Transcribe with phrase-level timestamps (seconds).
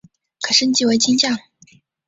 [0.41, 1.37] 可升级为金将。